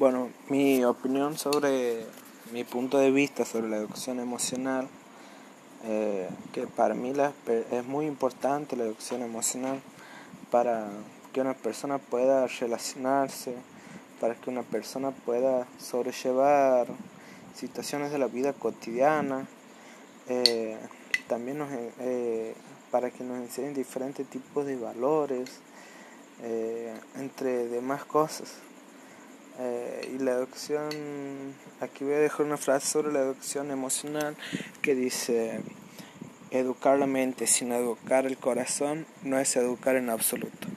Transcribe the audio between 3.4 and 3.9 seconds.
sobre la